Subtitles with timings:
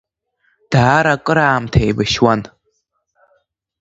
[0.71, 2.41] Даара акыр аамҭа еибашьуан.